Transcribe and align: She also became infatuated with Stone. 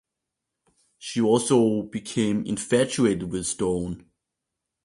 She 0.97 1.21
also 1.21 1.83
became 1.83 2.43
infatuated 2.47 3.29
with 3.31 3.45
Stone. 3.45 4.03